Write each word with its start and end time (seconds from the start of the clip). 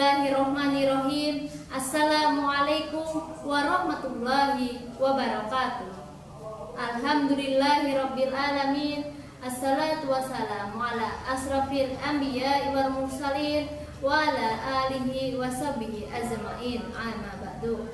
Bismillahirrohmanirrohim 0.00 1.44
Assalamualaikum 1.68 3.36
warahmatullahi 3.44 4.88
wabarakatuh. 4.96 5.92
Alhamdulillahirrabbilalamin 6.72 9.12
Assalatu 9.44 10.08
wassalamu 10.08 10.80
ala 10.80 11.20
asrafil 11.28 11.92
anbiya 12.00 12.72
wal 12.72 12.96
mursalin 12.96 13.68
Wa 14.00 14.24
ala 14.24 14.88
alihi 14.88 15.36
wa 15.36 15.52
sahbihi 15.52 16.08
azma'in 16.08 16.80
Amma 16.96 17.36
ba'du. 17.36 17.84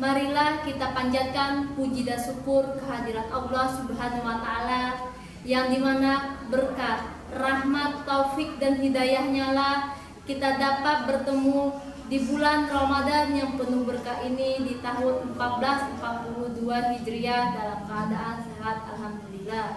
Marilah 0.00 0.64
kita 0.64 0.96
panjatkan 0.96 1.76
puji 1.76 2.08
dan 2.08 2.16
syukur 2.16 2.80
kehadirat 2.80 3.28
Allah 3.28 3.76
subhanahu 3.76 4.24
wa 4.24 4.40
ta'ala 4.40 5.12
Yang 5.44 5.66
di 5.68 5.84
mana 5.84 6.40
berkat, 6.48 7.12
rahmat, 7.36 8.08
taufik 8.08 8.56
dan 8.56 8.80
hidayahnya 8.80 9.52
lah 9.52 9.93
kita 10.24 10.56
dapat 10.56 11.04
bertemu 11.04 11.76
di 12.08 12.18
bulan 12.28 12.68
Ramadan 12.68 13.36
yang 13.36 13.60
penuh 13.60 13.84
berkah 13.84 14.24
ini 14.24 14.60
di 14.64 14.74
tahun 14.80 15.36
1442 15.36 16.64
Hijriah 16.64 17.44
dalam 17.52 17.80
keadaan 17.84 18.36
sehat 18.44 18.78
Alhamdulillah. 18.92 19.68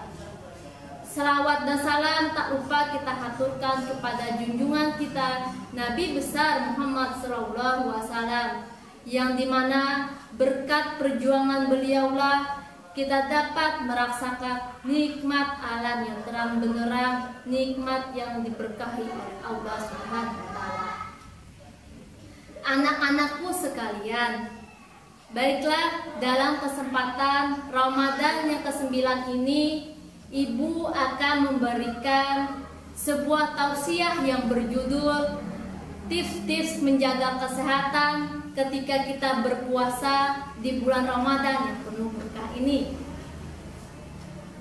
Selawat 1.04 1.68
dan 1.68 1.80
salam 1.84 2.24
tak 2.32 2.56
lupa 2.56 2.96
kita 2.96 3.10
haturkan 3.10 3.78
kepada 3.92 4.40
junjungan 4.40 4.96
kita 4.96 5.52
Nabi 5.76 6.16
besar 6.16 6.72
Muhammad 6.72 7.20
SAW 7.20 8.64
yang 9.08 9.40
di 9.40 9.48
mana 9.48 10.14
berkat 10.36 11.00
perjuangan 11.00 11.72
beliaulah 11.72 12.67
kita 12.98 13.30
dapat 13.30 13.86
merasakan 13.86 14.74
nikmat 14.82 15.62
alam 15.62 16.02
yang 16.02 16.20
terang 16.26 16.58
benderang, 16.58 17.30
nikmat 17.46 18.10
yang 18.18 18.42
diberkahi 18.42 19.06
oleh 19.06 19.38
Allah 19.46 19.78
Subhanahu 19.86 20.42
wa 20.42 20.50
taala. 20.58 20.92
Anak-anakku 22.66 23.54
sekalian, 23.54 24.50
baiklah 25.30 26.18
dalam 26.18 26.58
kesempatan 26.58 27.70
Ramadan 27.70 28.50
yang 28.50 28.66
ke-9 28.66 28.90
ini 29.30 29.94
Ibu 30.34 30.90
akan 30.90 31.36
memberikan 31.54 32.66
sebuah 32.98 33.54
tausiah 33.56 34.26
yang 34.26 34.50
berjudul 34.50 35.38
tips-tips 36.10 36.82
menjaga 36.82 37.46
kesehatan 37.46 38.42
ketika 38.58 39.06
kita 39.06 39.46
berpuasa 39.46 40.50
di 40.58 40.82
bulan 40.82 41.06
Ramadan 41.06 41.58
yang 41.62 41.80
penuh 41.86 42.17
ini. 42.58 42.80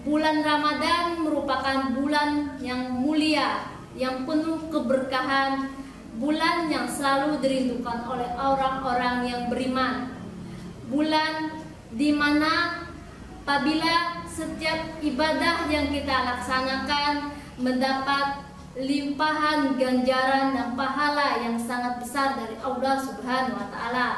Bulan 0.06 0.44
Ramadan 0.44 1.18
merupakan 1.24 1.90
bulan 1.98 2.60
yang 2.62 3.02
mulia, 3.02 3.66
yang 3.98 4.22
penuh 4.22 4.70
keberkahan, 4.70 5.74
bulan 6.22 6.70
yang 6.70 6.86
selalu 6.86 7.42
dirindukan 7.42 8.06
oleh 8.06 8.30
orang-orang 8.38 9.16
yang 9.26 9.42
beriman. 9.50 10.14
Bulan 10.86 11.58
di 11.90 12.14
mana 12.14 12.86
apabila 13.42 14.26
setiap 14.26 14.98
ibadah 15.02 15.70
yang 15.70 15.90
kita 15.90 16.16
laksanakan 16.34 17.30
mendapat 17.62 18.42
limpahan 18.76 19.80
ganjaran 19.80 20.52
dan 20.52 20.76
pahala 20.76 21.40
yang 21.40 21.56
sangat 21.56 21.96
besar 22.02 22.36
dari 22.36 22.58
Allah 22.60 23.00
Subhanahu 23.00 23.56
wa 23.56 23.68
taala. 23.72 24.08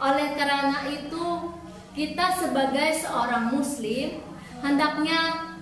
Oleh 0.00 0.32
karena 0.38 0.88
itu, 0.88 1.24
kita 1.94 2.26
sebagai 2.34 2.90
seorang 2.98 3.54
muslim 3.54 4.18
hendaknya 4.58 5.54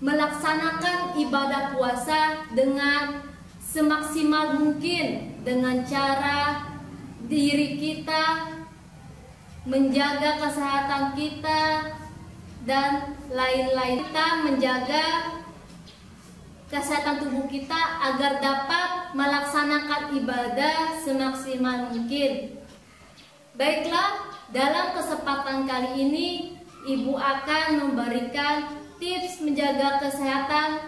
melaksanakan 0.00 1.20
ibadah 1.20 1.76
puasa 1.76 2.48
dengan 2.56 3.20
semaksimal 3.60 4.56
mungkin 4.56 5.36
dengan 5.44 5.84
cara 5.84 6.64
diri 7.28 7.76
kita 7.76 8.56
menjaga 9.68 10.40
kesehatan 10.40 11.12
kita 11.12 11.92
dan 12.64 13.20
lain-lain 13.28 14.00
kita 14.08 14.26
menjaga 14.48 15.06
kesehatan 16.66 17.22
tubuh 17.22 17.46
kita 17.46 17.78
agar 18.10 18.42
dapat 18.42 19.14
melaksanakan 19.14 20.02
ibadah 20.18 20.98
semaksimal 20.98 21.94
mungkin. 21.94 22.58
Baiklah, 23.54 24.35
dalam 24.54 24.94
kesempatan 24.94 25.66
kali 25.66 25.90
ini 26.06 26.28
Ibu 26.86 27.18
akan 27.18 27.82
memberikan 27.82 28.78
tips 29.02 29.42
menjaga 29.42 29.98
kesehatan 30.06 30.86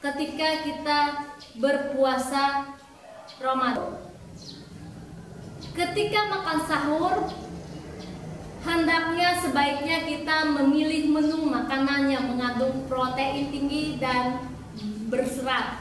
ketika 0.00 0.48
kita 0.64 1.00
berpuasa 1.60 2.72
Ramadan. 3.36 4.00
Ketika 5.76 6.20
makan 6.32 6.58
sahur, 6.64 7.14
hendaknya 8.64 9.36
sebaiknya 9.44 10.08
kita 10.08 10.48
memilih 10.56 11.12
menu 11.12 11.44
makanan 11.44 12.08
yang 12.08 12.32
mengandung 12.32 12.88
protein 12.88 13.52
tinggi 13.52 14.00
dan 14.00 14.48
berserat. 15.12 15.76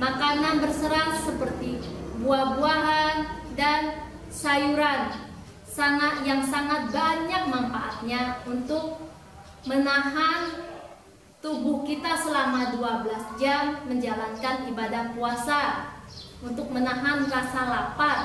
Makanan 0.00 0.64
berserat 0.64 1.20
seperti 1.20 1.84
buah-buahan 2.24 3.16
dan 3.60 4.08
sayuran 4.32 5.29
sangat 5.70 6.26
yang 6.26 6.42
sangat 6.42 6.90
banyak 6.90 7.46
manfaatnya 7.46 8.42
untuk 8.42 8.98
menahan 9.62 10.66
tubuh 11.38 11.86
kita 11.86 12.18
selama 12.18 12.74
12 12.74 13.38
jam 13.38 13.78
menjalankan 13.86 14.66
ibadah 14.66 15.14
puasa 15.14 15.94
untuk 16.42 16.74
menahan 16.74 17.22
rasa 17.30 17.70
lapar. 17.70 18.18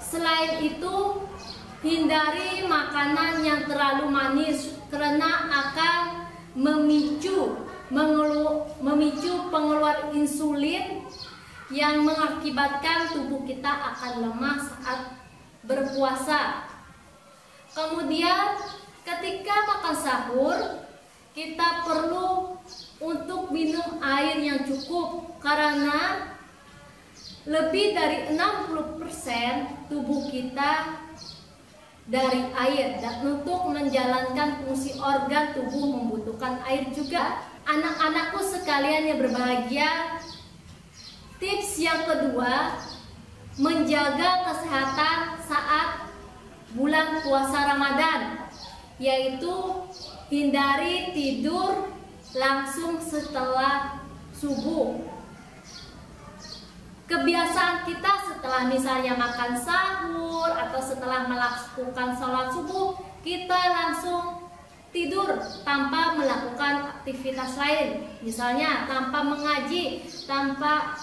Selain 0.00 0.64
itu, 0.64 1.28
hindari 1.84 2.64
makanan 2.64 3.44
yang 3.44 3.60
terlalu 3.68 4.08
manis 4.08 4.72
karena 4.88 5.48
akan 5.50 6.32
memicu 6.56 7.68
mengelu, 7.92 8.64
memicu 8.80 9.52
pengeluar 9.52 10.08
insulin 10.16 11.04
yang 11.68 12.04
mengakibatkan 12.04 13.12
tubuh 13.12 13.44
kita 13.44 13.68
akan 13.68 14.12
lemah 14.28 14.58
saat 14.60 15.21
berpuasa. 15.66 16.66
Kemudian 17.72 18.58
ketika 19.06 19.56
makan 19.66 19.96
sahur 19.96 20.58
kita 21.32 21.86
perlu 21.88 22.60
untuk 23.00 23.48
minum 23.48 23.98
air 24.04 24.36
yang 24.38 24.68
cukup 24.68 25.40
karena 25.40 26.30
lebih 27.48 27.96
dari 27.96 28.30
60% 28.38 29.90
tubuh 29.90 30.30
kita 30.30 31.00
dari 32.06 32.42
air 32.54 33.00
dan 33.02 33.22
untuk 33.24 33.72
menjalankan 33.72 34.62
fungsi 34.62 34.94
organ 34.98 35.54
tubuh 35.54 35.86
membutuhkan 35.98 36.62
air 36.66 36.90
juga. 36.94 37.42
Anak-anakku 37.62 38.42
sekalian 38.42 39.06
yang 39.06 39.18
berbahagia, 39.22 40.18
tips 41.38 41.78
yang 41.78 42.02
kedua 42.06 42.74
menjaga 43.60 44.48
kesehatan 44.48 45.18
saat 45.44 46.08
bulan 46.72 47.20
puasa 47.20 47.76
Ramadan 47.76 48.48
yaitu 48.96 49.52
hindari 50.32 51.12
tidur 51.12 51.92
langsung 52.32 52.96
setelah 52.96 54.00
subuh. 54.32 55.04
Kebiasaan 57.04 57.84
kita 57.84 58.12
setelah 58.24 58.72
misalnya 58.72 59.12
makan 59.20 59.52
sahur 59.60 60.48
atau 60.48 60.80
setelah 60.80 61.28
melakukan 61.28 62.08
sholat 62.16 62.48
subuh 62.56 62.96
kita 63.20 63.60
langsung 63.68 64.48
tidur 64.92 65.40
tanpa 65.64 66.14
melakukan 66.14 67.00
aktivitas 67.00 67.56
lain. 67.56 68.04
Misalnya 68.20 68.84
tanpa 68.86 69.24
mengaji 69.24 70.04
tanpa 70.28 70.94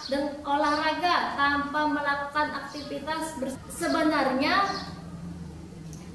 olahraga 0.46 1.36
tanpa 1.36 1.90
melakukan 1.90 2.48
aktivitas 2.64 3.36
sebenarnya 3.74 4.70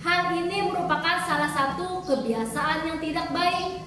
hal 0.00 0.23
ini 0.38 0.71
merupakan 0.71 1.26
salah 1.26 1.50
satu 1.50 2.06
kebiasaan 2.06 2.87
yang 2.87 2.99
tidak 3.03 3.29
baik. 3.35 3.82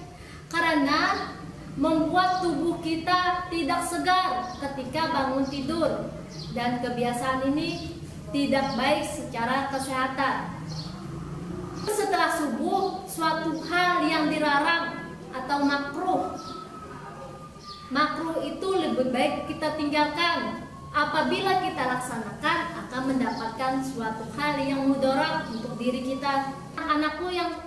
Karena 0.48 1.32
membuat 1.76 2.40
tubuh 2.40 2.80
kita 2.80 3.48
tidak 3.48 3.80
segar 3.88 4.52
ketika 4.60 5.08
bangun 5.08 5.44
tidur. 5.48 6.12
Dan 6.52 6.84
kebiasaan 6.84 7.48
ini 7.52 7.96
tidak 8.28 8.76
baik 8.76 9.04
secara 9.08 9.72
kesehatan. 9.72 10.36
Setelah 11.88 12.36
subuh 12.36 13.07
suatu 13.18 13.58
hal 13.66 14.06
yang 14.06 14.30
dilarang 14.30 15.10
atau 15.34 15.58
makruh. 15.66 16.38
Makruh 17.90 18.38
itu 18.46 18.68
lebih 18.78 19.10
baik 19.10 19.50
kita 19.50 19.74
tinggalkan. 19.74 20.62
Apabila 20.94 21.60
kita 21.66 21.82
laksanakan 21.98 22.58
akan 22.86 23.02
mendapatkan 23.10 23.82
suatu 23.82 24.24
hal 24.38 24.62
yang 24.62 24.86
mudarat 24.86 25.50
untuk 25.50 25.74
diri 25.74 26.14
kita. 26.14 26.54
Anakku 26.78 27.28
yang 27.34 27.58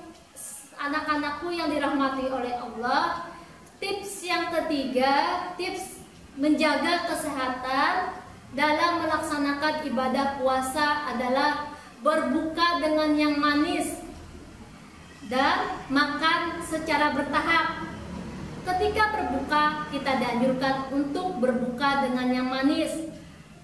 anak-anakku 0.79 1.51
yang 1.51 1.67
dirahmati 1.67 2.31
oleh 2.31 2.55
Allah 2.57 3.29
tips 3.77 4.25
yang 4.25 4.49
ketiga 4.49 5.45
tips 5.59 6.01
menjaga 6.39 7.11
kesehatan 7.11 8.17
dalam 8.57 9.05
melaksanakan 9.05 9.85
ibadah 9.85 10.41
puasa 10.41 11.13
adalah 11.13 11.69
berbuka 12.01 12.81
dengan 12.81 13.13
yang 13.13 13.37
manis 13.37 14.01
dan 15.29 15.77
makan 15.91 16.63
secara 16.65 17.13
bertahap. 17.13 17.85
Ketika 18.61 19.03
berbuka, 19.13 19.89
kita 19.89 20.21
dianjurkan 20.21 20.93
untuk 20.93 21.41
berbuka 21.41 22.05
dengan 22.05 22.27
yang 22.29 22.47
manis 22.49 23.09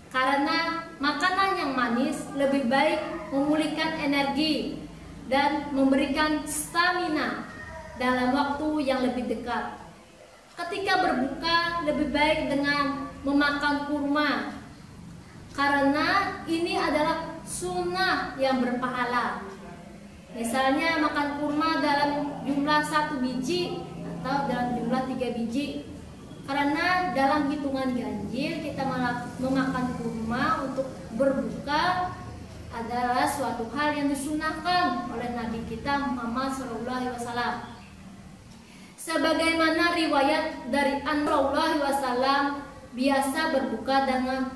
karena 0.09 0.89
makanan 0.97 1.61
yang 1.61 1.71
manis 1.77 2.17
lebih 2.33 2.65
baik 2.65 3.01
memulihkan 3.29 4.01
energi 4.01 4.81
dan 5.29 5.69
memberikan 5.75 6.41
stamina 6.47 7.45
dalam 8.01 8.33
waktu 8.33 8.89
yang 8.89 9.05
lebih 9.05 9.29
dekat. 9.29 9.77
Ketika 10.57 11.05
berbuka, 11.05 11.85
lebih 11.85 12.09
baik 12.09 12.49
dengan 12.49 13.13
memakan 13.21 13.85
kurma 13.85 14.57
karena 15.53 16.41
ini 16.45 16.77
adalah 16.77 17.37
sunnah 17.41 18.37
yang 18.37 18.61
berpahala. 18.61 19.41
Misalnya 20.35 20.99
makan 20.99 21.39
kurma 21.39 21.79
dalam 21.79 22.43
jumlah 22.43 22.81
satu 22.83 23.23
biji 23.23 23.83
atau 24.03 24.47
dalam 24.49 24.75
jumlah 24.79 25.03
tiga 25.13 25.27
biji. 25.35 25.87
Karena 26.47 27.11
dalam 27.11 27.51
hitungan 27.51 27.91
ganjil 27.91 28.63
kita 28.63 28.83
memakan 29.39 29.85
kurma 29.99 30.63
untuk 30.63 30.87
berbuka 31.19 32.15
adalah 32.71 33.27
suatu 33.27 33.67
hal 33.75 33.95
yang 33.95 34.07
disunahkan 34.07 35.11
oleh 35.11 35.35
Nabi 35.35 35.59
kita 35.67 36.07
Muhammad 36.13 36.55
SAW. 36.55 37.75
Sebagaimana 38.95 39.95
riwayat 39.95 40.67
dari 40.71 40.99
An 41.03 41.23
Wasallam 41.23 42.59
biasa 42.91 43.39
berbuka 43.55 44.03
dengan 44.03 44.51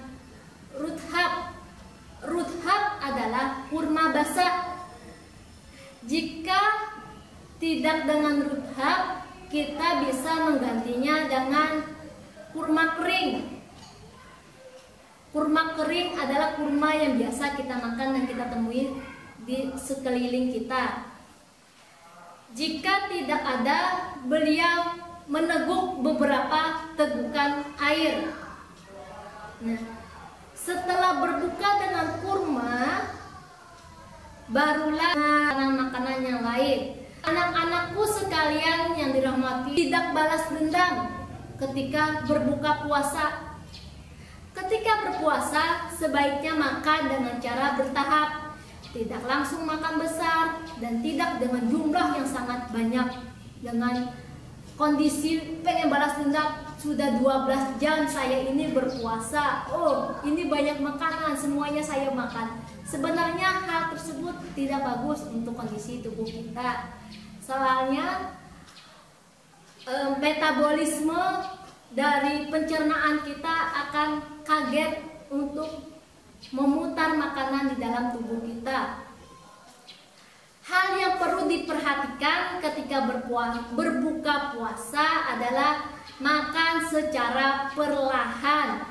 ruthab. 0.75 1.56
Ruthab 2.21 2.81
adalah 3.00 3.65
kurma 3.71 4.12
basah. 4.12 4.70
Jika 6.01 6.62
tidak 7.62 8.09
dengan 8.09 8.42
ruthab, 8.50 9.21
kita 9.53 9.88
bisa 10.07 10.31
menggantinya 10.50 11.30
dengan 11.30 11.71
kurma 12.50 12.98
kering. 12.98 13.62
Kurma 15.30 15.77
kering 15.77 16.18
adalah 16.18 16.57
kurma 16.57 16.89
yang 16.98 17.21
biasa 17.21 17.56
kita 17.56 17.75
makan 17.77 18.07
dan 18.18 18.24
kita 18.25 18.45
temui 18.50 18.98
di 19.45 19.69
sekeliling 19.77 20.50
kita. 20.50 21.06
Jika 22.51 23.07
tidak 23.07 23.42
ada, 23.45 23.80
beliau 24.27 24.97
meneguk 25.30 26.04
beberapa 26.04 26.92
tegukan 27.00 27.63
air. 27.80 28.27
Nah, 29.63 29.81
setelah 30.51 31.24
berbuka 31.24 31.69
dengan 31.80 32.07
kurma, 32.19 32.75
barulah 34.51 35.15
makanan-makanan 35.15 36.19
yang 36.21 36.42
lain. 36.44 36.80
Anak-anakku 37.24 38.03
sekalian 38.03 38.98
yang 39.00 39.12
dirahmati, 39.15 39.71
tidak 39.77 40.12
balas 40.12 40.45
dendam 40.51 41.07
ketika 41.57 42.25
berbuka 42.27 42.86
puasa. 42.86 43.56
Ketika 44.51 45.07
berpuasa, 45.07 45.88
sebaiknya 45.95 46.59
makan 46.59 47.01
dengan 47.07 47.36
cara 47.39 47.80
bertahap, 47.80 48.30
tidak 48.92 49.24
langsung 49.24 49.63
makan 49.63 50.03
besar 50.03 50.59
dan 50.83 51.00
tidak 51.00 51.39
dengan 51.39 51.63
jumlah 51.71 52.07
yang 52.19 52.27
sangat 52.27 52.68
banyak 52.75 53.07
dengan 53.63 54.12
kondisi 54.75 55.62
pengen 55.63 55.88
balas 55.88 56.19
dendam 56.19 56.70
sudah 56.81 57.22
12 57.22 57.78
jam 57.78 58.10
saya 58.10 58.42
ini 58.50 58.74
berpuasa. 58.74 59.69
Oh 59.69 60.18
ini 60.25 60.50
banyak 60.50 60.81
makanan 60.81 61.38
semuanya 61.38 61.86
saya 61.86 62.10
makan. 62.10 62.57
Sebenarnya 62.81 63.69
hal 63.69 63.94
tersebut 63.94 64.33
tidak 64.57 64.81
bagus 64.81 65.22
untuk 65.30 65.54
kondisi 65.54 66.01
tubuh 66.01 66.25
kita. 66.25 66.89
Soalnya 67.38 68.33
metabolisme 70.18 71.22
dari 71.94 72.50
pencernaan 72.50 73.22
kita 73.30 73.56
akan 73.86 74.10
kaget 74.42 75.06
untuk 75.30 75.94
memutar 76.50 77.13
makanan 77.13 77.78
di 77.78 77.78
dalam 77.78 78.10
tubuh 78.18 78.42
kita 78.42 79.11
Hal 80.62 80.94
yang 80.94 81.18
perlu 81.18 81.50
diperhatikan 81.50 82.62
ketika 82.62 83.10
berpuasa, 83.10 83.74
berbuka 83.74 84.54
puasa 84.54 85.34
adalah 85.34 85.90
makan 86.22 86.86
secara 86.86 87.74
perlahan 87.74 88.86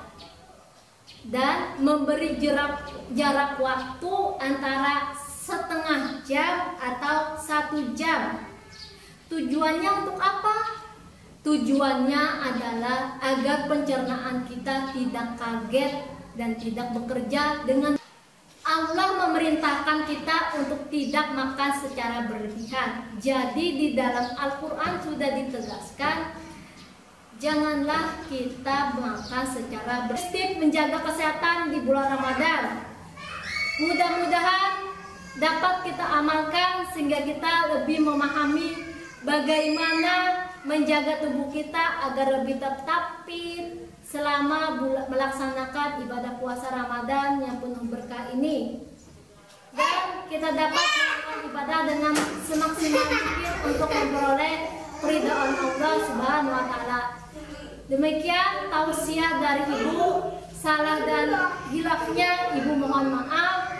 dan 1.30 1.78
memberi 1.78 2.42
jarak, 2.42 2.90
jarak 3.14 3.54
waktu 3.62 4.14
antara 4.42 5.14
setengah 5.14 6.26
jam 6.26 6.74
atau 6.82 7.38
satu 7.38 7.94
jam. 7.94 8.50
Tujuannya 9.30 9.90
untuk 10.02 10.18
apa? 10.18 10.74
Tujuannya 11.46 12.22
adalah 12.50 13.14
agar 13.22 13.70
pencernaan 13.70 14.42
kita 14.50 14.90
tidak 14.90 15.38
kaget 15.38 15.92
dan 16.34 16.58
tidak 16.58 16.90
bekerja 16.98 17.62
dengan 17.62 17.99
memerintahkan 19.80 20.00
kita 20.12 20.36
untuk 20.60 20.80
tidak 20.92 21.26
makan 21.32 21.72
secara 21.80 22.28
berlebihan. 22.28 22.90
Jadi 23.16 23.66
di 23.80 23.88
dalam 23.96 24.36
Al-Quran 24.36 25.00
sudah 25.00 25.30
ditegaskan, 25.40 26.36
janganlah 27.40 28.20
kita 28.28 29.00
makan 29.00 29.44
secara 29.48 30.04
bersih 30.04 30.60
menjaga 30.60 31.00
kesehatan 31.00 31.72
di 31.72 31.78
bulan 31.80 32.12
Ramadan. 32.12 32.84
Mudah-mudahan 33.80 34.72
dapat 35.40 35.74
kita 35.88 36.04
amalkan 36.20 36.84
sehingga 36.92 37.24
kita 37.24 37.52
lebih 37.72 38.04
memahami 38.04 38.76
bagaimana 39.24 40.44
menjaga 40.68 41.24
tubuh 41.24 41.48
kita 41.48 42.12
agar 42.12 42.44
lebih 42.44 42.60
tetap 42.60 43.24
fit, 43.24 43.88
selama 44.04 44.76
melaksanakan 45.08 46.04
ibadah 46.04 46.36
puasa 46.36 46.68
Ramadan 46.68 47.40
yang 47.40 47.56
penuh 47.64 47.88
berkah 47.88 48.28
ini 48.36 48.89
dan 49.74 50.26
kita 50.26 50.48
dapat 50.54 50.86
melakukan 50.86 51.38
ibadah 51.50 51.80
dengan 51.86 52.14
semaksimal 52.46 53.06
mungkin 53.06 53.54
untuk 53.66 53.90
memperoleh 53.90 54.56
keridhaan 55.00 55.52
Allah 55.56 55.94
Subhanahu 56.06 56.54
wa 56.54 56.64
taala. 56.68 57.00
Demikian 57.90 58.70
tausiah 58.70 59.42
dari 59.42 59.64
Ibu, 59.66 60.30
salah 60.54 61.02
dan 61.02 61.30
hilafnya 61.74 62.54
Ibu 62.54 62.72
mohon 62.78 63.06
maaf. 63.10 63.74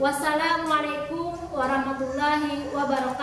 Wassalamualaikum 0.00 1.34
warahmatullahi 1.52 2.70
wabarakatuh. 2.72 3.20